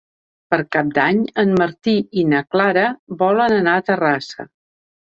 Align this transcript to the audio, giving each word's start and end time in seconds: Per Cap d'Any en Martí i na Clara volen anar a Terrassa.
Per 0.53 0.57
Cap 0.75 0.89
d'Any 0.95 1.19
en 1.43 1.53
Martí 1.59 1.95
i 2.23 2.25
na 2.33 2.41
Clara 2.57 2.89
volen 3.23 3.57
anar 3.63 3.79
a 3.83 3.89
Terrassa. 3.93 4.53